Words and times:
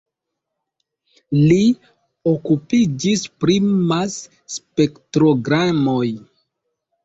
Li 1.49 1.57
okupiĝis 2.33 3.27
pri 3.45 3.61
Mas-spektrogramoj. 3.95 6.05